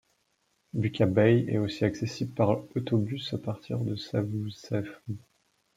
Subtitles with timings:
[0.73, 4.95] Buca Bay est aussi accessible par autobus à partir de Savusavu.